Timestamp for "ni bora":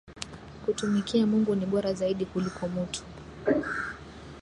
1.55-1.93